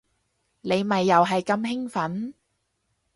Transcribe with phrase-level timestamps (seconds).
[0.61, 2.33] 你咪又係咁興奮